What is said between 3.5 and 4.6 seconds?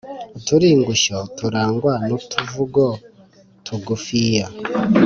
tugufiya